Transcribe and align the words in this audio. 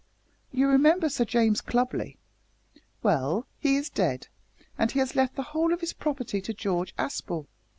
You 0.51 0.67
remember 0.67 1.09
Sir 1.09 1.25
James 1.25 1.61
Clubley? 1.61 2.17
Well, 3.03 3.45
he 3.59 3.75
is 3.75 3.91
dead, 3.91 4.29
and 4.75 4.89
he 4.91 4.97
has 4.97 5.15
left 5.15 5.35
the 5.35 5.43
whole 5.53 5.71
of 5.71 5.81
his 5.81 5.93
property 5.93 6.41
to 6.41 6.55
George 6.55 6.95
Aspel! 6.95 7.45